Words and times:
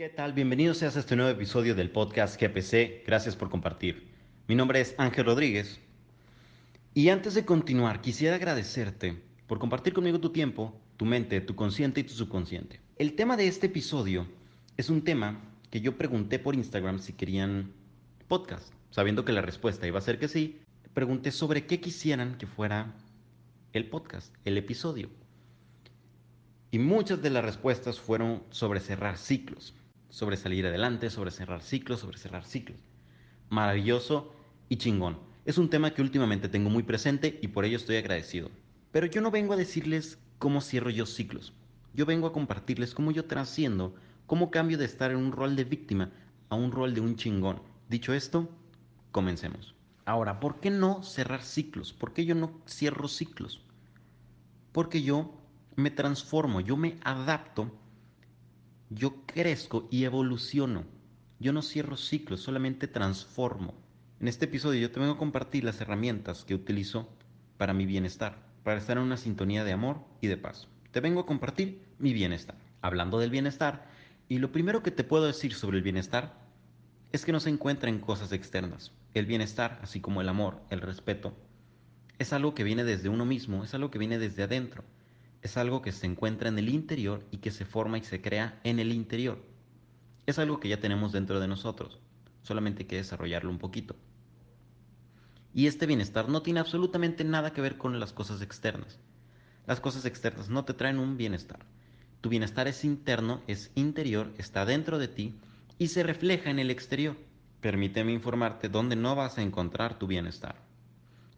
¿Qué 0.00 0.08
tal? 0.08 0.32
Bienvenidos 0.32 0.82
a 0.82 0.86
este 0.86 1.14
nuevo 1.14 1.30
episodio 1.30 1.74
del 1.74 1.90
podcast 1.90 2.40
GPC. 2.40 3.04
Gracias 3.06 3.36
por 3.36 3.50
compartir. 3.50 4.08
Mi 4.48 4.54
nombre 4.54 4.80
es 4.80 4.94
Ángel 4.96 5.26
Rodríguez. 5.26 5.78
Y 6.94 7.10
antes 7.10 7.34
de 7.34 7.44
continuar, 7.44 8.00
quisiera 8.00 8.36
agradecerte 8.36 9.22
por 9.46 9.58
compartir 9.58 9.92
conmigo 9.92 10.18
tu 10.18 10.30
tiempo, 10.30 10.74
tu 10.96 11.04
mente, 11.04 11.42
tu 11.42 11.54
consciente 11.54 12.00
y 12.00 12.04
tu 12.04 12.14
subconsciente. 12.14 12.80
El 12.96 13.12
tema 13.12 13.36
de 13.36 13.46
este 13.46 13.66
episodio 13.66 14.26
es 14.78 14.88
un 14.88 15.04
tema 15.04 15.38
que 15.70 15.82
yo 15.82 15.98
pregunté 15.98 16.38
por 16.38 16.54
Instagram 16.54 16.98
si 17.00 17.12
querían 17.12 17.74
podcast, 18.26 18.72
sabiendo 18.90 19.26
que 19.26 19.32
la 19.32 19.42
respuesta 19.42 19.86
iba 19.86 19.98
a 19.98 20.00
ser 20.00 20.18
que 20.18 20.28
sí. 20.28 20.62
Pregunté 20.94 21.30
sobre 21.30 21.66
qué 21.66 21.78
quisieran 21.78 22.38
que 22.38 22.46
fuera 22.46 22.94
el 23.74 23.90
podcast, 23.90 24.34
el 24.46 24.56
episodio. 24.56 25.10
Y 26.70 26.78
muchas 26.78 27.20
de 27.20 27.28
las 27.28 27.44
respuestas 27.44 28.00
fueron 28.00 28.42
sobre 28.48 28.80
cerrar 28.80 29.18
ciclos 29.18 29.74
sobre 30.10 30.36
salir 30.36 30.66
adelante, 30.66 31.08
sobre 31.08 31.30
cerrar 31.30 31.62
ciclos, 31.62 32.00
sobre 32.00 32.18
cerrar 32.18 32.44
ciclos. 32.44 32.78
Maravilloso 33.48 34.34
y 34.68 34.76
chingón. 34.76 35.18
Es 35.44 35.56
un 35.56 35.70
tema 35.70 35.92
que 35.92 36.02
últimamente 36.02 36.48
tengo 36.48 36.68
muy 36.68 36.82
presente 36.82 37.38
y 37.40 37.48
por 37.48 37.64
ello 37.64 37.76
estoy 37.76 37.96
agradecido. 37.96 38.50
Pero 38.92 39.06
yo 39.06 39.20
no 39.20 39.30
vengo 39.30 39.54
a 39.54 39.56
decirles 39.56 40.18
cómo 40.38 40.60
cierro 40.60 40.90
yo 40.90 41.06
ciclos. 41.06 41.52
Yo 41.94 42.06
vengo 42.06 42.26
a 42.26 42.32
compartirles 42.32 42.94
cómo 42.94 43.10
yo 43.10 43.24
trasciendo, 43.24 43.94
cómo 44.26 44.50
cambio 44.50 44.78
de 44.78 44.84
estar 44.84 45.10
en 45.10 45.16
un 45.16 45.32
rol 45.32 45.56
de 45.56 45.64
víctima 45.64 46.10
a 46.50 46.56
un 46.56 46.72
rol 46.72 46.94
de 46.94 47.00
un 47.00 47.16
chingón. 47.16 47.62
Dicho 47.88 48.12
esto, 48.12 48.48
comencemos. 49.12 49.74
Ahora, 50.04 50.40
¿por 50.40 50.60
qué 50.60 50.70
no 50.70 51.02
cerrar 51.02 51.42
ciclos? 51.42 51.92
¿Por 51.92 52.12
qué 52.12 52.24
yo 52.24 52.34
no 52.34 52.60
cierro 52.68 53.08
ciclos? 53.08 53.60
Porque 54.72 55.02
yo 55.02 55.34
me 55.76 55.90
transformo, 55.90 56.60
yo 56.60 56.76
me 56.76 56.96
adapto 57.02 57.72
yo 58.90 59.24
crezco 59.24 59.86
y 59.88 60.04
evoluciono. 60.04 60.84
Yo 61.38 61.52
no 61.52 61.62
cierro 61.62 61.96
ciclos, 61.96 62.40
solamente 62.40 62.88
transformo. 62.88 63.74
En 64.18 64.26
este 64.26 64.46
episodio 64.46 64.80
yo 64.80 64.90
te 64.90 64.98
vengo 64.98 65.12
a 65.12 65.18
compartir 65.18 65.62
las 65.62 65.80
herramientas 65.80 66.44
que 66.44 66.56
utilizo 66.56 67.08
para 67.56 67.72
mi 67.72 67.86
bienestar, 67.86 68.42
para 68.64 68.78
estar 68.78 68.96
en 68.96 69.04
una 69.04 69.16
sintonía 69.16 69.62
de 69.62 69.72
amor 69.72 70.00
y 70.20 70.26
de 70.26 70.36
paz. 70.36 70.66
Te 70.90 70.98
vengo 70.98 71.20
a 71.20 71.26
compartir 71.26 71.86
mi 72.00 72.12
bienestar. 72.12 72.56
Hablando 72.82 73.20
del 73.20 73.30
bienestar, 73.30 73.86
y 74.28 74.38
lo 74.38 74.50
primero 74.50 74.82
que 74.82 74.90
te 74.90 75.04
puedo 75.04 75.24
decir 75.24 75.54
sobre 75.54 75.78
el 75.78 75.84
bienestar 75.84 76.34
es 77.12 77.24
que 77.24 77.32
no 77.32 77.38
se 77.38 77.50
encuentra 77.50 77.90
en 77.90 78.00
cosas 78.00 78.32
externas. 78.32 78.90
El 79.14 79.26
bienestar, 79.26 79.78
así 79.82 80.00
como 80.00 80.20
el 80.20 80.28
amor, 80.28 80.62
el 80.68 80.80
respeto, 80.80 81.32
es 82.18 82.32
algo 82.32 82.54
que 82.54 82.64
viene 82.64 82.82
desde 82.82 83.08
uno 83.08 83.24
mismo, 83.24 83.62
es 83.62 83.72
algo 83.72 83.90
que 83.92 83.98
viene 83.98 84.18
desde 84.18 84.42
adentro 84.42 84.82
es 85.42 85.56
algo 85.56 85.82
que 85.82 85.92
se 85.92 86.06
encuentra 86.06 86.48
en 86.48 86.58
el 86.58 86.68
interior 86.68 87.26
y 87.30 87.38
que 87.38 87.50
se 87.50 87.64
forma 87.64 87.98
y 87.98 88.04
se 88.04 88.20
crea 88.20 88.60
en 88.64 88.78
el 88.78 88.92
interior. 88.92 89.42
Es 90.26 90.38
algo 90.38 90.60
que 90.60 90.68
ya 90.68 90.80
tenemos 90.80 91.12
dentro 91.12 91.40
de 91.40 91.48
nosotros, 91.48 92.00
solamente 92.42 92.82
hay 92.82 92.88
que 92.88 92.96
desarrollarlo 92.96 93.50
un 93.50 93.58
poquito. 93.58 93.96
Y 95.52 95.66
este 95.66 95.86
bienestar 95.86 96.28
no 96.28 96.42
tiene 96.42 96.60
absolutamente 96.60 97.24
nada 97.24 97.52
que 97.52 97.60
ver 97.60 97.76
con 97.76 97.98
las 97.98 98.12
cosas 98.12 98.40
externas. 98.42 99.00
Las 99.66 99.80
cosas 99.80 100.04
externas 100.04 100.48
no 100.48 100.64
te 100.64 100.74
traen 100.74 100.98
un 100.98 101.16
bienestar. 101.16 101.66
Tu 102.20 102.28
bienestar 102.28 102.68
es 102.68 102.84
interno, 102.84 103.42
es 103.46 103.72
interior, 103.74 104.32
está 104.38 104.64
dentro 104.64 104.98
de 104.98 105.08
ti 105.08 105.40
y 105.78 105.88
se 105.88 106.02
refleja 106.02 106.50
en 106.50 106.58
el 106.58 106.70
exterior. 106.70 107.16
Permíteme 107.60 108.12
informarte 108.12 108.68
dónde 108.68 108.94
no 108.94 109.16
vas 109.16 109.38
a 109.38 109.42
encontrar 109.42 109.98
tu 109.98 110.06
bienestar. 110.06 110.69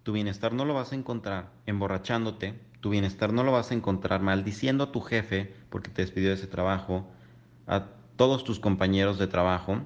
Tu 0.02 0.12
bienestar 0.12 0.52
no 0.52 0.64
lo 0.64 0.74
vas 0.74 0.92
a 0.92 0.96
encontrar 0.96 1.50
emborrachándote, 1.66 2.58
tu 2.80 2.90
bienestar 2.90 3.32
no 3.32 3.44
lo 3.44 3.52
vas 3.52 3.70
a 3.70 3.74
encontrar 3.74 4.20
maldiciendo 4.20 4.84
a 4.84 4.92
tu 4.92 5.00
jefe 5.00 5.54
porque 5.70 5.90
te 5.90 6.02
despidió 6.02 6.30
de 6.30 6.34
ese 6.34 6.48
trabajo, 6.48 7.06
a 7.68 7.86
todos 8.16 8.42
tus 8.42 8.58
compañeros 8.58 9.18
de 9.18 9.28
trabajo, 9.28 9.78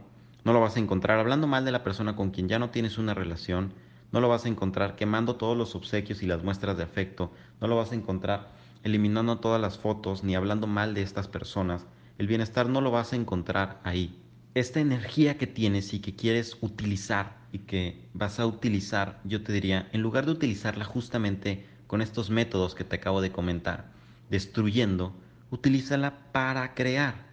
no 0.44 0.52
lo 0.54 0.60
vas 0.60 0.76
a 0.76 0.80
encontrar 0.80 1.18
hablando 1.18 1.46
mal 1.46 1.64
de 1.64 1.72
la 1.72 1.82
persona 1.82 2.16
con 2.16 2.30
quien 2.30 2.48
ya 2.48 2.58
no 2.58 2.70
tienes 2.70 2.96
una 2.96 3.12
relación, 3.12 3.74
no 4.10 4.20
lo 4.20 4.28
vas 4.28 4.46
a 4.46 4.48
encontrar 4.48 4.96
quemando 4.96 5.36
todos 5.36 5.56
los 5.56 5.74
obsequios 5.74 6.22
y 6.22 6.26
las 6.26 6.42
muestras 6.42 6.78
de 6.78 6.84
afecto, 6.84 7.30
no 7.60 7.68
lo 7.68 7.76
vas 7.76 7.92
a 7.92 7.96
encontrar 7.96 8.48
eliminando 8.84 9.38
todas 9.38 9.60
las 9.60 9.76
fotos 9.76 10.24
ni 10.24 10.34
hablando 10.34 10.66
mal 10.66 10.94
de 10.94 11.02
estas 11.02 11.28
personas. 11.28 11.84
El 12.16 12.28
bienestar 12.28 12.68
no 12.68 12.80
lo 12.80 12.90
vas 12.90 13.12
a 13.12 13.16
encontrar 13.16 13.80
ahí. 13.84 14.18
Esta 14.54 14.80
energía 14.80 15.36
que 15.36 15.46
tienes 15.46 15.92
y 15.92 16.00
que 16.00 16.14
quieres 16.14 16.56
utilizar 16.62 17.36
y 17.52 17.60
que 17.60 18.08
vas 18.14 18.40
a 18.40 18.46
utilizar, 18.46 19.20
yo 19.24 19.42
te 19.42 19.52
diría, 19.52 19.88
en 19.92 20.02
lugar 20.02 20.26
de 20.26 20.32
utilizarla 20.32 20.84
justamente 20.84 21.66
con 21.86 22.02
estos 22.02 22.30
métodos 22.30 22.74
que 22.74 22.84
te 22.84 22.96
acabo 22.96 23.20
de 23.20 23.32
comentar, 23.32 23.90
destruyendo, 24.30 25.14
utilízala 25.50 26.18
para 26.32 26.74
crear. 26.74 27.26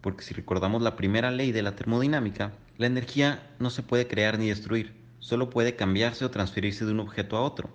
Porque 0.00 0.22
si 0.22 0.34
recordamos 0.34 0.82
la 0.82 0.96
primera 0.96 1.30
ley 1.30 1.52
de 1.52 1.62
la 1.62 1.76
termodinámica, 1.76 2.52
la 2.76 2.86
energía 2.86 3.54
no 3.58 3.70
se 3.70 3.82
puede 3.82 4.06
crear 4.06 4.38
ni 4.38 4.48
destruir, 4.48 4.94
solo 5.18 5.50
puede 5.50 5.76
cambiarse 5.76 6.24
o 6.24 6.30
transferirse 6.30 6.84
de 6.84 6.92
un 6.92 7.00
objeto 7.00 7.36
a 7.36 7.42
otro. 7.42 7.70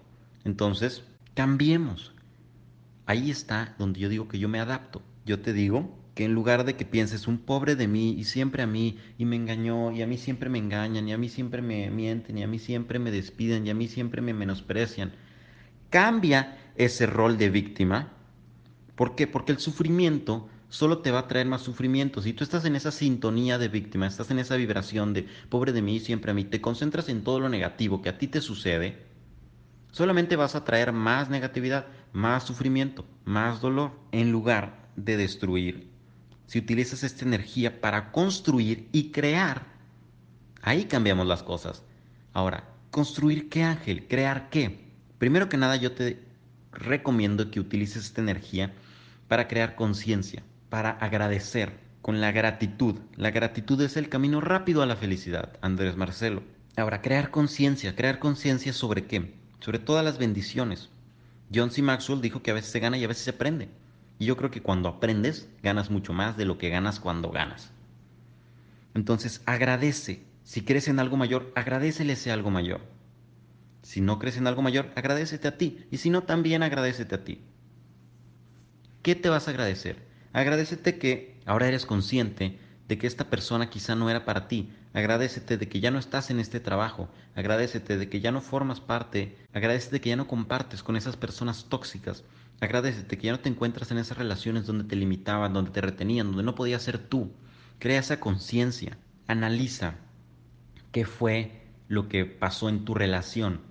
Entonces, 0.45 1.03
cambiemos. 1.33 2.13
Ahí 3.05 3.31
está 3.31 3.75
donde 3.79 3.99
yo 3.99 4.09
digo 4.09 4.27
que 4.27 4.39
yo 4.39 4.47
me 4.49 4.59
adapto. 4.59 5.01
Yo 5.25 5.39
te 5.39 5.53
digo 5.53 5.98
que 6.19 6.25
en 6.25 6.33
lugar 6.33 6.65
de 6.65 6.75
que 6.75 6.83
pienses 6.83 7.29
un 7.29 7.37
pobre 7.37 7.77
de 7.77 7.87
mí 7.87 8.11
y 8.11 8.25
siempre 8.25 8.61
a 8.61 8.67
mí 8.67 8.97
y 9.17 9.23
me 9.23 9.37
engañó 9.37 9.93
y 9.93 10.01
a 10.01 10.05
mí 10.05 10.17
siempre 10.17 10.49
me 10.49 10.57
engañan 10.57 11.07
y 11.07 11.13
a 11.13 11.17
mí 11.17 11.29
siempre 11.29 11.61
me 11.61 11.89
mienten 11.91 12.37
y 12.37 12.43
a 12.43 12.47
mí 12.47 12.59
siempre 12.59 12.99
me 12.99 13.09
despiden 13.09 13.65
y 13.65 13.69
a 13.69 13.73
mí 13.73 13.87
siempre 13.87 14.21
me 14.21 14.33
menosprecian 14.33 15.13
Cambia 15.89 16.57
ese 16.75 17.05
rol 17.05 17.37
de 17.37 17.49
víctima. 17.49 18.11
¿Por 18.95 19.15
qué? 19.15 19.27
Porque 19.27 19.53
el 19.53 19.59
sufrimiento 19.59 20.49
solo 20.67 20.97
te 20.97 21.11
va 21.11 21.19
a 21.19 21.27
traer 21.29 21.47
más 21.47 21.61
sufrimiento. 21.61 22.21
Si 22.21 22.33
tú 22.33 22.43
estás 22.43 22.65
en 22.65 22.75
esa 22.75 22.91
sintonía 22.91 23.57
de 23.57 23.69
víctima, 23.69 24.05
estás 24.05 24.29
en 24.29 24.39
esa 24.39 24.57
vibración 24.57 25.13
de 25.13 25.25
pobre 25.47 25.71
de 25.71 25.81
mí, 25.81 26.01
siempre 26.01 26.31
a 26.31 26.33
mí, 26.33 26.43
te 26.43 26.59
concentras 26.59 27.07
en 27.07 27.23
todo 27.23 27.39
lo 27.39 27.47
negativo 27.47 28.01
que 28.01 28.09
a 28.09 28.17
ti 28.17 28.27
te 28.27 28.41
sucede, 28.41 29.05
solamente 29.93 30.35
vas 30.35 30.55
a 30.55 30.65
traer 30.65 30.91
más 30.91 31.29
negatividad, 31.29 31.87
más 32.11 32.43
sufrimiento, 32.43 33.05
más 33.23 33.61
dolor, 33.61 33.91
en 34.11 34.33
lugar 34.33 34.89
de 34.97 35.15
destruir. 35.15 35.98
Si 36.49 36.57
utilizas 36.57 37.03
esta 37.03 37.25
energía 37.25 37.79
para 37.79 38.11
construir 38.11 38.89
y 38.91 39.11
crear, 39.11 39.67
ahí 40.63 40.85
cambiamos 40.85 41.27
las 41.27 41.43
cosas. 41.43 41.83
Ahora, 42.33 42.63
¿construir 42.89 43.49
qué 43.49 43.61
ángel? 43.61 44.07
¿Crear 44.07 44.49
qué? 44.49 44.79
Primero 45.19 45.47
que 45.47 45.57
nada, 45.57 45.75
yo 45.75 45.91
te 45.91 46.23
recomiendo 46.71 47.51
que 47.51 47.59
utilices 47.59 48.05
esta 48.05 48.21
energía 48.21 48.73
para 49.27 49.47
crear 49.47 49.75
conciencia, 49.75 50.41
para 50.71 50.89
agradecer 50.89 51.77
con 52.01 52.19
la 52.19 52.31
gratitud. 52.31 52.95
La 53.15 53.29
gratitud 53.29 53.79
es 53.81 53.95
el 53.95 54.09
camino 54.09 54.41
rápido 54.41 54.81
a 54.81 54.87
la 54.87 54.95
felicidad, 54.95 55.55
Andrés 55.61 55.97
Marcelo. 55.97 56.41
Ahora, 56.77 57.03
crear 57.03 57.29
conciencia, 57.29 57.95
crear 57.95 58.17
conciencia 58.17 58.73
sobre 58.73 59.05
qué? 59.05 59.35
Sobre 59.59 59.77
todas 59.77 60.03
las 60.03 60.17
bendiciones. 60.17 60.89
John 61.53 61.69
C. 61.69 61.83
Maxwell 61.83 62.21
dijo 62.21 62.41
que 62.41 62.49
a 62.49 62.55
veces 62.55 62.71
se 62.71 62.79
gana 62.79 62.97
y 62.97 63.03
a 63.03 63.07
veces 63.07 63.25
se 63.25 63.29
aprende. 63.29 63.69
Y 64.19 64.25
yo 64.25 64.35
creo 64.35 64.51
que 64.51 64.61
cuando 64.61 64.89
aprendes, 64.89 65.47
ganas 65.63 65.89
mucho 65.89 66.13
más 66.13 66.35
de 66.37 66.45
lo 66.45 66.57
que 66.57 66.69
ganas 66.69 66.99
cuando 66.99 67.31
ganas. 67.31 67.71
Entonces, 68.93 69.41
agradece. 69.45 70.23
Si 70.43 70.61
crees 70.61 70.89
en 70.89 70.99
algo 70.99 71.15
mayor, 71.15 71.51
agradecele 71.55 72.13
ese 72.13 72.31
algo 72.31 72.51
mayor. 72.51 72.81
Si 73.81 74.01
no 74.01 74.19
crees 74.19 74.37
en 74.37 74.47
algo 74.47 74.61
mayor, 74.61 74.91
agradecete 74.95 75.47
a 75.47 75.57
ti. 75.57 75.85
Y 75.89 75.97
si 75.97 76.09
no, 76.09 76.23
también 76.23 76.63
agradecete 76.63 77.15
a 77.15 77.23
ti. 77.23 77.41
¿Qué 79.01 79.15
te 79.15 79.29
vas 79.29 79.47
a 79.47 79.51
agradecer? 79.51 80.05
Agradecete 80.33 80.99
que 80.99 81.39
ahora 81.45 81.69
eres 81.69 81.85
consciente 81.85 82.59
de 82.89 82.97
que 82.97 83.07
esta 83.07 83.29
persona 83.29 83.69
quizá 83.69 83.95
no 83.95 84.09
era 84.09 84.25
para 84.25 84.49
ti. 84.49 84.69
Agradecete 84.93 85.57
de 85.57 85.69
que 85.69 85.79
ya 85.79 85.91
no 85.91 85.99
estás 85.99 86.29
en 86.29 86.39
este 86.39 86.59
trabajo. 86.59 87.07
Agradecete 87.35 87.97
de 87.97 88.09
que 88.09 88.19
ya 88.19 88.31
no 88.31 88.41
formas 88.41 88.81
parte. 88.81 89.37
Agradecete 89.53 90.01
que 90.01 90.09
ya 90.09 90.17
no 90.17 90.27
compartes 90.27 90.83
con 90.83 90.97
esas 90.97 91.15
personas 91.15 91.67
tóxicas. 91.69 92.25
Agradecete 92.61 93.17
que 93.17 93.27
ya 93.27 93.31
no 93.31 93.39
te 93.39 93.49
encuentras 93.49 93.91
en 93.91 93.97
esas 93.97 94.17
relaciones 94.17 94.65
donde 94.65 94.83
te 94.83 94.95
limitaban, 94.95 95.53
donde 95.53 95.71
te 95.71 95.81
retenían, 95.81 96.27
donde 96.27 96.43
no 96.43 96.55
podías 96.55 96.83
ser 96.83 96.97
tú. 96.97 97.31
Crea 97.79 97.99
esa 97.99 98.19
conciencia. 98.19 98.97
Analiza 99.27 99.95
qué 100.91 101.05
fue 101.05 101.67
lo 101.87 102.09
que 102.09 102.25
pasó 102.25 102.69
en 102.69 102.85
tu 102.85 102.93
relación 102.93 103.61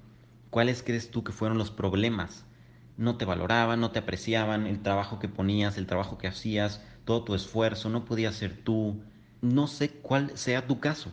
¿Cuáles 0.50 0.82
crees 0.82 1.10
tú 1.10 1.24
que 1.24 1.32
fueron 1.32 1.58
los 1.58 1.70
problemas? 1.70 2.44
No 2.96 3.16
te 3.16 3.26
valoraban, 3.26 3.80
no 3.80 3.90
te 3.90 3.98
apreciaban, 3.98 4.66
el 4.66 4.80
trabajo 4.80 5.18
que 5.18 5.28
ponías, 5.28 5.76
el 5.76 5.86
trabajo 5.86 6.16
que 6.16 6.26
hacías, 6.26 6.82
todo 7.04 7.22
tu 7.22 7.34
esfuerzo, 7.34 7.90
no 7.90 8.06
podías 8.06 8.34
ser 8.34 8.56
tú. 8.64 9.02
No 9.42 9.66
sé 9.66 9.90
cuál 9.90 10.36
sea 10.36 10.66
tu 10.66 10.80
caso, 10.80 11.12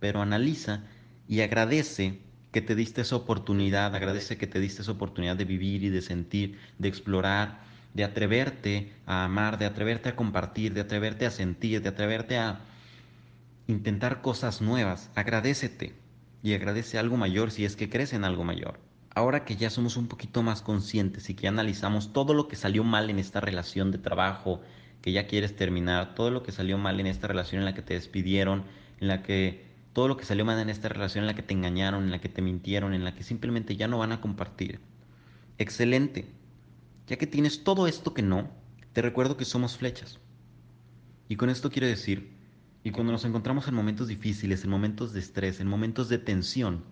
pero 0.00 0.22
analiza 0.22 0.84
y 1.28 1.42
agradece 1.42 2.20
que 2.52 2.60
te 2.60 2.74
diste 2.74 3.02
esa 3.02 3.16
oportunidad, 3.16 3.94
agradece 3.94 4.36
que 4.36 4.46
te 4.46 4.60
diste 4.60 4.82
esa 4.82 4.92
oportunidad 4.92 5.36
de 5.36 5.44
vivir 5.44 5.84
y 5.84 5.88
de 5.88 6.02
sentir, 6.02 6.58
de 6.78 6.88
explorar, 6.88 7.60
de 7.94 8.04
atreverte 8.04 8.92
a 9.06 9.24
amar, 9.24 9.58
de 9.58 9.66
atreverte 9.66 10.08
a 10.08 10.16
compartir, 10.16 10.74
de 10.74 10.80
atreverte 10.80 11.26
a 11.26 11.30
sentir, 11.30 11.82
de 11.82 11.88
atreverte 11.88 12.38
a 12.38 12.60
intentar 13.66 14.20
cosas 14.20 14.60
nuevas. 14.60 15.10
Agradecete 15.14 15.94
y 16.42 16.54
agradece 16.54 16.98
algo 16.98 17.16
mayor 17.16 17.50
si 17.50 17.64
es 17.64 17.76
que 17.76 17.88
crees 17.88 18.12
en 18.12 18.24
algo 18.24 18.44
mayor. 18.44 18.80
Ahora 19.14 19.44
que 19.44 19.56
ya 19.56 19.70
somos 19.70 19.96
un 19.96 20.06
poquito 20.06 20.42
más 20.42 20.62
conscientes 20.62 21.30
y 21.30 21.34
que 21.34 21.48
analizamos 21.48 22.12
todo 22.12 22.32
lo 22.32 22.48
que 22.48 22.56
salió 22.56 22.84
mal 22.84 23.10
en 23.10 23.18
esta 23.18 23.40
relación 23.40 23.90
de 23.90 23.98
trabajo, 23.98 24.60
que 25.02 25.12
ya 25.12 25.26
quieres 25.26 25.56
terminar, 25.56 26.14
todo 26.14 26.30
lo 26.30 26.42
que 26.42 26.52
salió 26.52 26.78
mal 26.78 27.00
en 27.00 27.06
esta 27.06 27.26
relación 27.26 27.60
en 27.60 27.64
la 27.64 27.74
que 27.74 27.82
te 27.82 27.94
despidieron, 27.94 28.64
en 29.00 29.08
la 29.08 29.22
que 29.22 29.69
todo 29.92 30.08
lo 30.08 30.16
que 30.16 30.24
salió 30.24 30.44
mal 30.44 30.58
en 30.58 30.70
esta 30.70 30.88
relación 30.88 31.24
en 31.24 31.26
la 31.26 31.34
que 31.34 31.42
te 31.42 31.54
engañaron, 31.54 32.04
en 32.04 32.10
la 32.10 32.20
que 32.20 32.28
te 32.28 32.42
mintieron, 32.42 32.94
en 32.94 33.04
la 33.04 33.14
que 33.14 33.24
simplemente 33.24 33.76
ya 33.76 33.88
no 33.88 33.98
van 33.98 34.12
a 34.12 34.20
compartir. 34.20 34.80
Excelente. 35.58 36.26
Ya 37.06 37.16
que 37.16 37.26
tienes 37.26 37.64
todo 37.64 37.86
esto 37.86 38.14
que 38.14 38.22
no, 38.22 38.48
te 38.92 39.02
recuerdo 39.02 39.36
que 39.36 39.44
somos 39.44 39.76
flechas. 39.76 40.18
Y 41.28 41.36
con 41.36 41.50
esto 41.50 41.70
quiero 41.70 41.86
decir, 41.86 42.32
y 42.82 42.92
cuando 42.92 43.12
nos 43.12 43.24
encontramos 43.24 43.68
en 43.68 43.74
momentos 43.74 44.08
difíciles, 44.08 44.64
en 44.64 44.70
momentos 44.70 45.12
de 45.12 45.20
estrés, 45.20 45.60
en 45.60 45.66
momentos 45.66 46.08
de 46.08 46.18
tensión, 46.18 46.82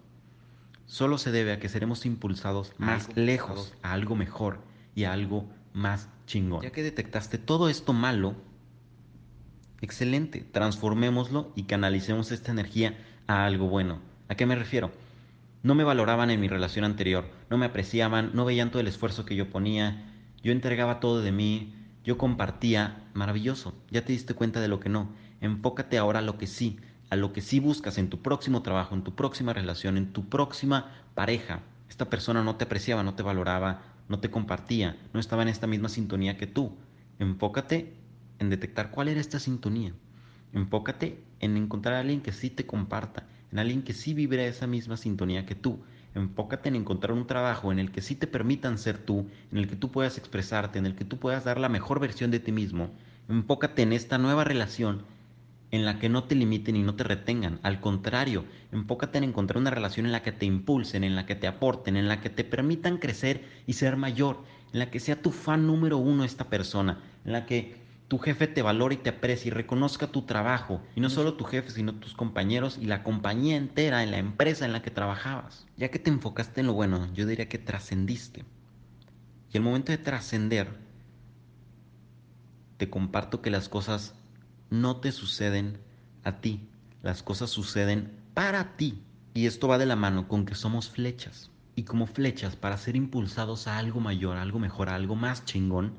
solo 0.86 1.18
se 1.18 1.30
debe 1.30 1.52
a 1.52 1.60
que 1.60 1.68
seremos 1.68 2.04
impulsados 2.04 2.72
más 2.78 3.08
lejos, 3.16 3.74
a 3.82 3.92
algo 3.92 4.16
mejor 4.16 4.60
y 4.94 5.04
a 5.04 5.12
algo 5.12 5.48
más 5.72 6.08
chingón. 6.26 6.62
Ya 6.62 6.72
que 6.72 6.82
detectaste 6.82 7.38
todo 7.38 7.68
esto 7.68 7.92
malo, 7.92 8.34
excelente, 9.80 10.40
transformémoslo 10.40 11.52
y 11.54 11.64
canalicemos 11.64 12.32
esta 12.32 12.52
energía 12.52 12.96
a 13.26 13.44
algo 13.44 13.68
bueno. 13.68 14.00
¿A 14.28 14.34
qué 14.34 14.46
me 14.46 14.56
refiero? 14.56 14.90
No 15.62 15.74
me 15.74 15.84
valoraban 15.84 16.30
en 16.30 16.40
mi 16.40 16.48
relación 16.48 16.84
anterior, 16.84 17.30
no 17.50 17.58
me 17.58 17.66
apreciaban, 17.66 18.30
no 18.34 18.44
veían 18.44 18.70
todo 18.70 18.80
el 18.80 18.88
esfuerzo 18.88 19.24
que 19.24 19.36
yo 19.36 19.50
ponía, 19.50 20.12
yo 20.42 20.52
entregaba 20.52 21.00
todo 21.00 21.20
de 21.20 21.32
mí, 21.32 21.74
yo 22.04 22.16
compartía, 22.16 23.08
maravilloso, 23.14 23.74
ya 23.90 24.04
te 24.04 24.12
diste 24.12 24.34
cuenta 24.34 24.60
de 24.60 24.68
lo 24.68 24.80
que 24.80 24.88
no. 24.88 25.10
Enfócate 25.40 25.98
ahora 25.98 26.20
a 26.20 26.22
lo 26.22 26.38
que 26.38 26.46
sí, 26.46 26.78
a 27.10 27.16
lo 27.16 27.32
que 27.32 27.40
sí 27.40 27.60
buscas 27.60 27.98
en 27.98 28.08
tu 28.08 28.22
próximo 28.22 28.62
trabajo, 28.62 28.94
en 28.94 29.02
tu 29.02 29.14
próxima 29.14 29.52
relación, 29.52 29.96
en 29.96 30.12
tu 30.12 30.28
próxima 30.28 30.92
pareja. 31.14 31.60
Esta 31.88 32.08
persona 32.08 32.42
no 32.42 32.56
te 32.56 32.64
apreciaba, 32.64 33.02
no 33.02 33.14
te 33.14 33.22
valoraba, 33.22 33.82
no 34.08 34.20
te 34.20 34.30
compartía, 34.30 34.96
no 35.12 35.20
estaba 35.20 35.42
en 35.42 35.48
esta 35.48 35.66
misma 35.66 35.88
sintonía 35.88 36.38
que 36.38 36.46
tú. 36.46 36.76
Enfócate 37.18 37.94
en 38.38 38.50
detectar 38.50 38.90
cuál 38.90 39.08
era 39.08 39.20
esta 39.20 39.38
sintonía. 39.38 39.92
Enfócate 40.52 41.18
en 41.40 41.56
encontrar 41.56 41.94
a 41.94 42.00
alguien 42.00 42.20
que 42.20 42.32
sí 42.32 42.50
te 42.50 42.66
comparta, 42.66 43.26
en 43.52 43.58
alguien 43.58 43.82
que 43.82 43.92
sí 43.92 44.14
vibre 44.14 44.46
esa 44.48 44.66
misma 44.66 44.96
sintonía 44.96 45.46
que 45.46 45.54
tú. 45.54 45.80
Enfócate 46.14 46.68
en 46.68 46.76
encontrar 46.76 47.12
un 47.12 47.26
trabajo 47.26 47.70
en 47.70 47.78
el 47.78 47.90
que 47.90 48.02
sí 48.02 48.14
te 48.14 48.26
permitan 48.26 48.78
ser 48.78 48.98
tú, 48.98 49.28
en 49.52 49.58
el 49.58 49.68
que 49.68 49.76
tú 49.76 49.90
puedas 49.90 50.18
expresarte, 50.18 50.78
en 50.78 50.86
el 50.86 50.94
que 50.94 51.04
tú 51.04 51.18
puedas 51.18 51.44
dar 51.44 51.60
la 51.60 51.68
mejor 51.68 52.00
versión 52.00 52.30
de 52.30 52.40
ti 52.40 52.50
mismo. 52.50 52.90
Enfócate 53.28 53.82
en 53.82 53.92
esta 53.92 54.18
nueva 54.18 54.44
relación 54.44 55.02
en 55.70 55.84
la 55.84 55.98
que 55.98 56.08
no 56.08 56.24
te 56.24 56.34
limiten 56.34 56.76
y 56.76 56.82
no 56.82 56.94
te 56.94 57.04
retengan. 57.04 57.60
Al 57.62 57.80
contrario, 57.80 58.44
enfócate 58.72 59.18
en 59.18 59.24
encontrar 59.24 59.58
una 59.58 59.70
relación 59.70 60.06
en 60.06 60.12
la 60.12 60.22
que 60.22 60.32
te 60.32 60.46
impulsen, 60.46 61.04
en 61.04 61.14
la 61.14 61.26
que 61.26 61.34
te 61.34 61.46
aporten, 61.46 61.96
en 61.96 62.08
la 62.08 62.20
que 62.20 62.30
te 62.30 62.44
permitan 62.44 62.98
crecer 62.98 63.44
y 63.66 63.74
ser 63.74 63.96
mayor, 63.96 64.42
en 64.72 64.78
la 64.78 64.90
que 64.90 65.00
sea 65.00 65.20
tu 65.20 65.30
fan 65.30 65.66
número 65.66 65.98
uno 65.98 66.24
esta 66.24 66.48
persona, 66.48 67.00
en 67.24 67.32
la 67.32 67.44
que 67.44 67.76
tu 68.08 68.18
jefe 68.18 68.46
te 68.46 68.62
valore 68.62 68.94
y 68.94 68.98
te 68.98 69.10
aprecie 69.10 69.48
y 69.48 69.50
reconozca 69.50 70.06
tu 70.06 70.22
trabajo, 70.22 70.80
y 70.96 71.00
no 71.00 71.10
solo 71.10 71.34
tu 71.34 71.44
jefe, 71.44 71.70
sino 71.70 71.94
tus 71.94 72.14
compañeros 72.14 72.78
y 72.80 72.86
la 72.86 73.02
compañía 73.02 73.56
entera 73.56 74.02
en 74.02 74.10
la 74.10 74.18
empresa 74.18 74.64
en 74.64 74.72
la 74.72 74.80
que 74.80 74.90
trabajabas. 74.90 75.66
Ya 75.76 75.90
que 75.90 75.98
te 75.98 76.08
enfocaste 76.08 76.62
en 76.62 76.68
lo 76.68 76.72
bueno, 76.72 77.06
yo 77.12 77.26
diría 77.26 77.50
que 77.50 77.58
trascendiste. 77.58 78.46
Y 79.52 79.56
el 79.58 79.62
momento 79.62 79.92
de 79.92 79.98
trascender, 79.98 80.68
te 82.78 82.88
comparto 82.88 83.42
que 83.42 83.50
las 83.50 83.68
cosas 83.68 84.14
no 84.70 84.96
te 84.96 85.12
suceden 85.12 85.78
a 86.24 86.40
ti, 86.40 86.66
las 87.02 87.22
cosas 87.22 87.50
suceden 87.50 88.10
para 88.32 88.76
ti. 88.76 89.02
Y 89.34 89.46
esto 89.46 89.68
va 89.68 89.76
de 89.76 89.86
la 89.86 89.96
mano 89.96 90.28
con 90.28 90.46
que 90.46 90.54
somos 90.54 90.88
flechas. 90.88 91.50
Y 91.76 91.82
como 91.82 92.06
flechas, 92.06 92.56
para 92.56 92.78
ser 92.78 92.96
impulsados 92.96 93.68
a 93.68 93.78
algo 93.78 94.00
mayor, 94.00 94.38
a 94.38 94.42
algo 94.42 94.58
mejor, 94.58 94.88
a 94.88 94.94
algo 94.94 95.14
más 95.14 95.44
chingón, 95.44 95.94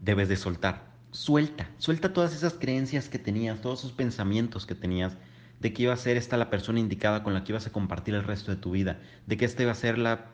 debes 0.00 0.28
de 0.28 0.36
soltar. 0.36 0.91
Suelta, 1.12 1.68
suelta 1.76 2.14
todas 2.14 2.34
esas 2.34 2.54
creencias 2.54 3.10
que 3.10 3.18
tenías, 3.18 3.60
todos 3.60 3.80
esos 3.80 3.92
pensamientos 3.92 4.64
que 4.64 4.74
tenías 4.74 5.18
de 5.60 5.74
que 5.74 5.82
iba 5.82 5.92
a 5.92 5.96
ser 5.98 6.16
esta 6.16 6.38
la 6.38 6.48
persona 6.48 6.80
indicada 6.80 7.22
con 7.22 7.34
la 7.34 7.44
que 7.44 7.52
ibas 7.52 7.66
a 7.66 7.70
compartir 7.70 8.14
el 8.14 8.24
resto 8.24 8.50
de 8.50 8.56
tu 8.56 8.70
vida, 8.70 8.98
de 9.26 9.36
que 9.36 9.44
este 9.44 9.64
iba 9.64 9.72
a 9.72 9.74
ser 9.74 9.98
la 9.98 10.30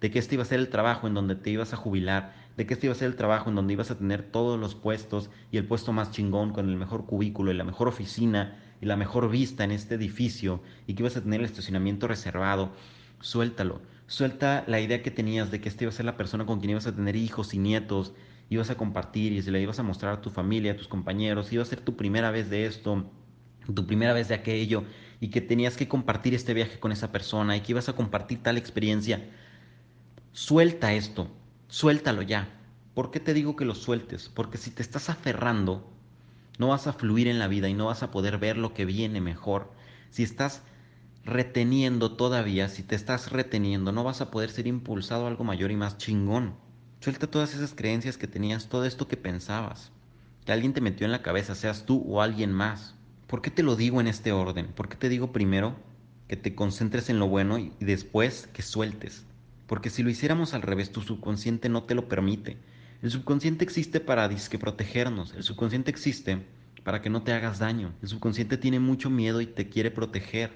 de 0.00 0.12
que 0.12 0.20
este 0.20 0.36
iba 0.36 0.44
a 0.44 0.46
ser 0.46 0.60
el 0.60 0.68
trabajo 0.68 1.08
en 1.08 1.14
donde 1.14 1.34
te 1.34 1.50
ibas 1.50 1.72
a 1.72 1.76
jubilar, 1.76 2.32
de 2.56 2.64
que 2.64 2.74
este 2.74 2.86
iba 2.86 2.94
a 2.94 2.96
ser 2.96 3.08
el 3.08 3.16
trabajo 3.16 3.50
en 3.50 3.56
donde 3.56 3.72
ibas 3.72 3.90
a 3.90 3.98
tener 3.98 4.22
todos 4.22 4.58
los 4.58 4.76
puestos 4.76 5.30
y 5.50 5.56
el 5.56 5.66
puesto 5.66 5.92
más 5.92 6.12
chingón 6.12 6.52
con 6.52 6.68
el 6.68 6.76
mejor 6.76 7.06
cubículo 7.06 7.50
y 7.50 7.54
la 7.54 7.64
mejor 7.64 7.88
oficina 7.88 8.56
y 8.80 8.86
la 8.86 8.96
mejor 8.96 9.30
vista 9.30 9.64
en 9.64 9.72
este 9.72 9.96
edificio 9.96 10.62
y 10.86 10.94
que 10.94 11.02
ibas 11.02 11.16
a 11.16 11.22
tener 11.22 11.40
el 11.40 11.46
estacionamiento 11.46 12.06
reservado. 12.06 12.70
Suéltalo, 13.20 13.82
suelta 14.06 14.62
la 14.68 14.80
idea 14.80 15.02
que 15.02 15.10
tenías 15.10 15.50
de 15.50 15.60
que 15.60 15.68
este 15.68 15.86
iba 15.86 15.90
a 15.90 15.96
ser 15.96 16.06
la 16.06 16.16
persona 16.16 16.46
con 16.46 16.60
quien 16.60 16.70
ibas 16.70 16.86
a 16.86 16.94
tener 16.94 17.16
hijos 17.16 17.52
y 17.52 17.58
nietos, 17.58 18.14
ibas 18.50 18.68
a 18.68 18.76
compartir 18.76 19.32
y 19.32 19.40
se 19.40 19.50
le 19.50 19.62
ibas 19.62 19.78
a 19.78 19.84
mostrar 19.84 20.12
a 20.12 20.20
tu 20.20 20.28
familia, 20.28 20.72
a 20.72 20.76
tus 20.76 20.88
compañeros, 20.88 21.52
iba 21.52 21.62
a 21.62 21.66
ser 21.66 21.80
tu 21.80 21.96
primera 21.96 22.30
vez 22.32 22.50
de 22.50 22.66
esto, 22.66 23.10
tu 23.74 23.86
primera 23.86 24.12
vez 24.12 24.28
de 24.28 24.34
aquello 24.34 24.84
y 25.20 25.28
que 25.28 25.40
tenías 25.40 25.76
que 25.76 25.88
compartir 25.88 26.34
este 26.34 26.52
viaje 26.52 26.80
con 26.80 26.90
esa 26.90 27.12
persona 27.12 27.56
y 27.56 27.60
que 27.60 27.72
ibas 27.72 27.88
a 27.88 27.94
compartir 27.94 28.42
tal 28.42 28.58
experiencia. 28.58 29.30
Suelta 30.32 30.92
esto, 30.92 31.28
suéltalo 31.68 32.22
ya. 32.22 32.48
¿Por 32.94 33.12
qué 33.12 33.20
te 33.20 33.34
digo 33.34 33.54
que 33.54 33.64
lo 33.64 33.76
sueltes? 33.76 34.28
Porque 34.28 34.58
si 34.58 34.72
te 34.72 34.82
estás 34.82 35.08
aferrando, 35.10 35.88
no 36.58 36.68
vas 36.68 36.88
a 36.88 36.92
fluir 36.92 37.28
en 37.28 37.38
la 37.38 37.46
vida 37.46 37.68
y 37.68 37.74
no 37.74 37.86
vas 37.86 38.02
a 38.02 38.10
poder 38.10 38.38
ver 38.38 38.56
lo 38.56 38.74
que 38.74 38.84
viene 38.84 39.20
mejor. 39.20 39.72
Si 40.10 40.24
estás 40.24 40.62
reteniendo 41.24 42.16
todavía, 42.16 42.68
si 42.68 42.82
te 42.82 42.96
estás 42.96 43.30
reteniendo, 43.30 43.92
no 43.92 44.02
vas 44.02 44.20
a 44.20 44.32
poder 44.32 44.50
ser 44.50 44.66
impulsado 44.66 45.26
a 45.26 45.28
algo 45.28 45.44
mayor 45.44 45.70
y 45.70 45.76
más 45.76 45.98
chingón. 45.98 46.56
Suelta 47.00 47.26
todas 47.26 47.54
esas 47.54 47.72
creencias 47.74 48.18
que 48.18 48.26
tenías, 48.26 48.68
todo 48.68 48.84
esto 48.84 49.08
que 49.08 49.16
pensabas, 49.16 49.90
que 50.44 50.52
alguien 50.52 50.74
te 50.74 50.82
metió 50.82 51.06
en 51.06 51.12
la 51.12 51.22
cabeza, 51.22 51.54
seas 51.54 51.86
tú 51.86 52.04
o 52.06 52.20
alguien 52.20 52.52
más. 52.52 52.94
¿Por 53.26 53.40
qué 53.40 53.50
te 53.50 53.62
lo 53.62 53.74
digo 53.74 54.02
en 54.02 54.06
este 54.06 54.32
orden? 54.32 54.66
¿Por 54.66 54.90
qué 54.90 54.96
te 54.96 55.08
digo 55.08 55.32
primero 55.32 55.76
que 56.28 56.36
te 56.36 56.54
concentres 56.54 57.08
en 57.08 57.18
lo 57.18 57.26
bueno 57.26 57.58
y 57.58 57.72
después 57.80 58.50
que 58.52 58.60
sueltes? 58.60 59.24
Porque 59.66 59.88
si 59.88 60.02
lo 60.02 60.10
hiciéramos 60.10 60.52
al 60.52 60.60
revés, 60.60 60.92
tu 60.92 61.00
subconsciente 61.00 61.70
no 61.70 61.84
te 61.84 61.94
lo 61.94 62.06
permite. 62.06 62.58
El 63.00 63.10
subconsciente 63.10 63.64
existe 63.64 64.00
para 64.00 64.28
disque 64.28 64.58
protegernos. 64.58 65.32
El 65.32 65.42
subconsciente 65.42 65.90
existe 65.90 66.44
para 66.84 67.00
que 67.00 67.08
no 67.08 67.22
te 67.22 67.32
hagas 67.32 67.60
daño. 67.60 67.94
El 68.02 68.08
subconsciente 68.08 68.58
tiene 68.58 68.78
mucho 68.78 69.08
miedo 69.08 69.40
y 69.40 69.46
te 69.46 69.70
quiere 69.70 69.90
proteger. 69.90 70.52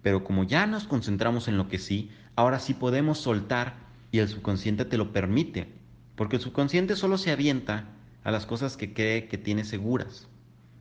Pero 0.00 0.24
como 0.24 0.44
ya 0.44 0.66
nos 0.66 0.84
concentramos 0.84 1.46
en 1.46 1.58
lo 1.58 1.68
que 1.68 1.78
sí, 1.78 2.10
ahora 2.36 2.58
sí 2.58 2.72
podemos 2.72 3.18
soltar 3.18 3.85
y 4.10 4.18
el 4.18 4.28
subconsciente 4.28 4.84
te 4.84 4.98
lo 4.98 5.12
permite. 5.12 5.72
Porque 6.14 6.36
el 6.36 6.42
subconsciente 6.42 6.96
solo 6.96 7.18
se 7.18 7.30
avienta 7.30 7.88
a 8.24 8.30
las 8.30 8.46
cosas 8.46 8.76
que 8.76 8.92
cree 8.92 9.28
que 9.28 9.38
tiene 9.38 9.64
seguras. 9.64 10.28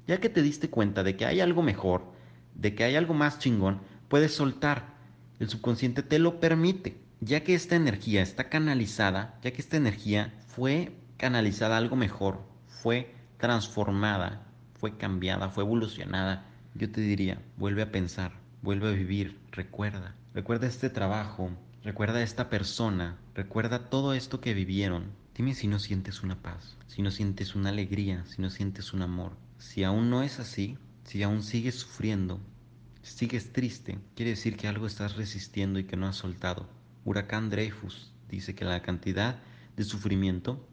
Ya 0.08 0.20
que 0.20 0.30
te 0.30 0.42
diste 0.42 0.70
cuenta 0.70 1.04
de 1.04 1.16
que 1.16 1.26
hay 1.26 1.40
algo 1.40 1.62
mejor, 1.62 2.04
de 2.54 2.76
que 2.76 2.84
hay 2.84 2.96
algo 2.96 3.14
más 3.14 3.40
chingón, 3.40 3.82
puedes 4.08 4.34
soltar. 4.34 4.96
El 5.40 5.50
subconsciente 5.50 6.04
te 6.04 6.20
lo 6.20 6.40
permite 6.40 7.06
ya 7.26 7.44
que 7.44 7.56
esta 7.56 7.76
energía 7.76 8.22
está 8.22 8.50
canalizada, 8.50 9.40
ya 9.42 9.52
que 9.52 9.62
esta 9.62 9.78
energía 9.78 10.34
fue 10.48 10.96
canalizada 11.18 11.76
a 11.76 11.78
algo 11.80 11.96
mejor, 11.96 12.42
fue 12.68 13.16
transformada, 13.38 14.44
fue 14.76 14.98
cambiada, 14.98 15.50
fue 15.50 15.64
evolucionada, 15.64 16.46
yo 16.76 16.92
te 16.92 17.02
diría, 17.02 17.42
vuelve 17.58 17.82
a 17.82 17.92
pensar, 17.92 18.34
vuelve 18.62 18.90
a 18.90 18.92
vivir, 18.92 19.40
recuerda, 19.52 20.16
recuerda 20.34 20.68
este 20.68 20.90
trabajo, 20.90 21.50
recuerda 21.86 22.24
esta 22.24 22.50
persona, 22.50 23.16
recuerda 23.36 23.92
todo 23.92 24.16
esto 24.16 24.42
que 24.42 24.56
vivieron. 24.56 25.12
Dime 25.36 25.54
si 25.54 25.68
no 25.68 25.78
sientes 25.78 26.24
una 26.24 26.42
paz, 26.42 26.76
si 26.88 27.04
no 27.04 27.12
sientes 27.12 27.54
una 27.54 27.70
alegría, 27.70 28.26
si 28.26 28.42
no 28.42 28.50
sientes 28.50 28.92
un 28.92 29.04
amor. 29.04 29.38
Si 29.60 29.84
aún 29.84 30.10
no 30.10 30.24
es 30.24 30.40
así, 30.40 30.80
si 31.04 31.22
aún 31.22 31.44
sigues 31.44 31.76
sufriendo, 31.76 32.40
sigues 33.04 33.54
triste, 33.54 34.00
quiere 34.16 34.32
decir 34.32 34.58
que 34.58 34.68
algo 34.68 34.88
estás 34.88 35.16
resistiendo 35.16 35.78
y 35.78 35.84
que 35.84 35.96
no 35.96 36.08
has 36.08 36.16
soltado. 36.16 36.68
Huracán 37.04 37.52
Dreyfus 37.52 38.12
dice 38.32 38.56
que 38.56 38.66
la 38.66 38.82
cantidad 38.82 39.38
de 39.78 39.84
sufrimiento 39.84 40.68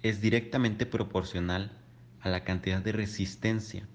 es 0.00 0.20
directamente 0.20 0.86
proporcional 0.86 1.76
a 2.20 2.28
la 2.28 2.44
cantidad 2.44 2.80
de 2.80 2.92
resistencia. 2.92 3.88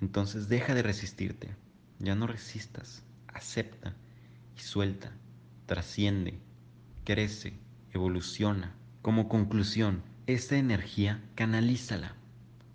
Entonces 0.00 0.48
deja 0.48 0.74
de 0.74 0.82
resistirte, 0.82 1.54
ya 2.00 2.16
no 2.16 2.26
resistas, 2.26 3.04
acepta 3.28 3.94
y 4.56 4.60
suelta, 4.60 5.12
trasciende, 5.66 6.38
crece, 7.04 7.54
evoluciona. 7.92 8.74
Como 9.02 9.28
conclusión, 9.28 10.02
esta 10.26 10.56
energía 10.56 11.22
canalízala, 11.34 12.14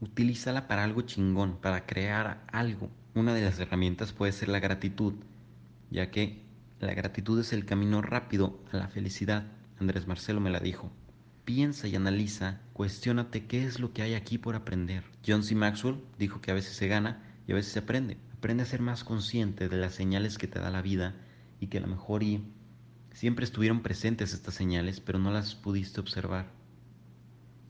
utilízala 0.01 0.67
para 0.67 0.83
algo 0.83 1.01
chingón, 1.01 1.57
para 1.57 1.85
crear 1.85 2.45
algo. 2.51 2.89
Una 3.15 3.33
de 3.33 3.41
las 3.41 3.59
herramientas 3.59 4.13
puede 4.13 4.31
ser 4.31 4.49
la 4.49 4.59
gratitud, 4.59 5.15
ya 5.89 6.11
que 6.11 6.43
la 6.79 6.93
gratitud 6.93 7.39
es 7.39 7.51
el 7.53 7.65
camino 7.65 8.01
rápido 8.01 8.59
a 8.71 8.77
la 8.77 8.87
felicidad. 8.87 9.45
Andrés 9.79 10.07
Marcelo 10.07 10.39
me 10.39 10.49
la 10.49 10.59
dijo. 10.59 10.91
Piensa 11.43 11.87
y 11.87 11.95
analiza, 11.95 12.61
cuestiónate 12.73 13.47
qué 13.47 13.63
es 13.63 13.79
lo 13.79 13.91
que 13.91 14.03
hay 14.03 14.13
aquí 14.13 14.37
por 14.37 14.55
aprender. 14.55 15.03
John 15.25 15.43
C. 15.43 15.55
Maxwell 15.55 16.03
dijo 16.19 16.41
que 16.41 16.51
a 16.51 16.53
veces 16.53 16.75
se 16.75 16.87
gana 16.87 17.23
y 17.47 17.51
a 17.51 17.55
veces 17.55 17.73
se 17.73 17.79
aprende. 17.79 18.17
Aprende 18.37 18.63
a 18.63 18.67
ser 18.67 18.81
más 18.81 19.03
consciente 19.03 19.67
de 19.67 19.77
las 19.77 19.95
señales 19.95 20.37
que 20.37 20.47
te 20.47 20.59
da 20.59 20.69
la 20.69 20.83
vida 20.83 21.15
y 21.59 21.67
que 21.67 21.79
a 21.79 21.81
lo 21.81 21.87
mejor 21.87 22.21
y 22.21 22.43
siempre 23.13 23.45
estuvieron 23.45 23.81
presentes 23.81 24.33
estas 24.33 24.53
señales, 24.53 24.99
pero 24.99 25.19
no 25.19 25.31
las 25.31 25.55
pudiste 25.55 25.99
observar. 25.99 26.47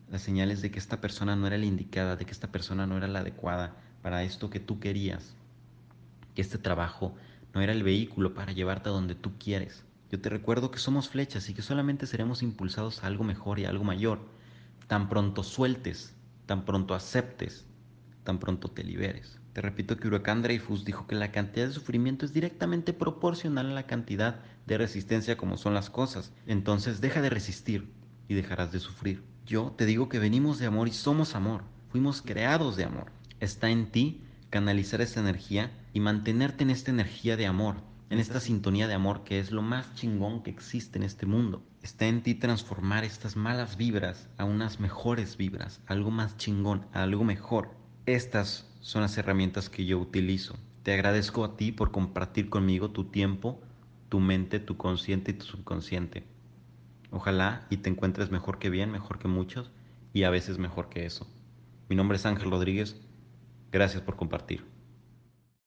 las 0.09 0.21
señales 0.23 0.61
de 0.61 0.71
que 0.71 0.79
esta 0.79 1.01
persona 1.01 1.35
no 1.35 1.45
era 1.47 1.57
la 1.57 1.65
indicada, 1.65 2.15
de 2.15 2.25
que 2.25 2.31
esta 2.31 2.51
persona 2.51 2.87
no 2.87 2.97
era 2.97 3.07
la 3.07 3.19
adecuada 3.19 3.75
para 4.01 4.23
esto 4.23 4.49
que 4.49 4.59
tú 4.59 4.79
querías, 4.79 5.35
que 6.33 6.41
este 6.41 6.57
trabajo 6.57 7.15
no 7.53 7.61
era 7.61 7.73
el 7.73 7.83
vehículo 7.83 8.33
para 8.33 8.51
llevarte 8.51 8.89
a 8.89 8.91
donde 8.91 9.15
tú 9.15 9.37
quieres. 9.37 9.83
Yo 10.11 10.19
te 10.19 10.29
recuerdo 10.29 10.71
que 10.71 10.79
somos 10.79 11.09
flechas 11.09 11.49
y 11.49 11.53
que 11.53 11.61
solamente 11.61 12.07
seremos 12.07 12.41
impulsados 12.41 13.03
a 13.03 13.07
algo 13.07 13.23
mejor 13.23 13.59
y 13.59 13.65
algo 13.65 13.83
mayor. 13.83 14.19
Tan 14.87 15.09
pronto 15.09 15.43
sueltes, 15.43 16.15
tan 16.47 16.65
pronto 16.65 16.95
aceptes, 16.95 17.65
tan 18.23 18.39
pronto 18.39 18.69
te 18.69 18.83
liberes. 18.83 19.39
Te 19.53 19.61
repito 19.61 19.97
que 19.97 20.07
Huracán 20.07 20.41
Dreyfus 20.41 20.85
dijo 20.85 21.05
que 21.05 21.15
la 21.15 21.31
cantidad 21.31 21.67
de 21.67 21.73
sufrimiento 21.73 22.25
es 22.25 22.33
directamente 22.33 22.93
proporcional 22.93 23.67
a 23.67 23.73
la 23.73 23.85
cantidad 23.85 24.39
de 24.69 24.77
resistencia 24.77 25.35
como 25.35 25.57
son 25.57 25.73
las 25.73 25.89
cosas. 25.89 26.31
Entonces 26.45 27.01
deja 27.01 27.21
de 27.21 27.29
resistir 27.29 27.91
y 28.27 28.35
dejarás 28.35 28.71
de 28.71 28.79
sufrir. 28.79 29.23
Yo 29.45 29.73
te 29.75 29.85
digo 29.85 30.09
que 30.09 30.19
venimos 30.19 30.59
de 30.59 30.67
amor 30.67 30.87
y 30.87 30.91
somos 30.91 31.35
amor. 31.35 31.63
Fuimos 31.89 32.21
creados 32.21 32.77
de 32.77 32.83
amor. 32.83 33.11
Está 33.39 33.69
en 33.71 33.91
ti 33.91 34.21
canalizar 34.51 35.01
esa 35.01 35.19
energía 35.19 35.71
y 35.91 35.99
mantenerte 35.99 36.63
en 36.63 36.69
esta 36.69 36.91
energía 36.91 37.35
de 37.35 37.47
amor, 37.47 37.77
en 38.11 38.19
esta 38.19 38.39
sintonía 38.39 38.87
de 38.87 38.93
amor 38.93 39.23
que 39.23 39.39
es 39.39 39.51
lo 39.51 39.63
más 39.63 39.95
chingón 39.95 40.43
que 40.43 40.51
existe 40.51 40.99
en 40.99 41.03
este 41.03 41.25
mundo. 41.25 41.63
Está 41.81 42.05
en 42.05 42.21
ti 42.21 42.35
transformar 42.35 43.03
estas 43.03 43.35
malas 43.35 43.75
vibras 43.75 44.29
a 44.37 44.45
unas 44.45 44.79
mejores 44.79 45.35
vibras, 45.35 45.81
algo 45.87 46.11
más 46.11 46.37
chingón, 46.37 46.85
algo 46.93 47.23
mejor. 47.23 47.71
Estas 48.05 48.67
son 48.81 49.01
las 49.01 49.17
herramientas 49.17 49.69
que 49.69 49.85
yo 49.85 49.97
utilizo. 49.97 50.57
Te 50.83 50.93
agradezco 50.93 51.43
a 51.43 51.57
ti 51.57 51.71
por 51.71 51.91
compartir 51.91 52.49
conmigo 52.49 52.91
tu 52.91 53.05
tiempo, 53.05 53.61
tu 54.09 54.19
mente, 54.19 54.59
tu 54.59 54.75
consciente 54.77 55.31
y 55.31 55.33
tu 55.35 55.45
subconsciente. 55.45 56.23
Ojalá 57.11 57.65
y 57.69 57.77
te 57.77 57.89
encuentres 57.89 58.31
mejor 58.31 58.59
que 58.59 58.69
bien, 58.69 58.91
mejor 58.91 59.19
que 59.19 59.27
muchos 59.27 59.71
y 60.13 60.23
a 60.23 60.29
veces 60.29 60.57
mejor 60.57 60.89
que 60.89 61.05
eso. 61.05 61.27
Mi 61.87 61.95
nombre 61.95 62.17
es 62.17 62.25
Ángel 62.25 62.51
Rodríguez. 62.51 62.99
Gracias 63.71 64.01
por 64.01 64.15
compartir. 64.15 64.68